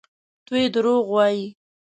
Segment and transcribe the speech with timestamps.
[0.47, 1.45] دوی دروغ وايي.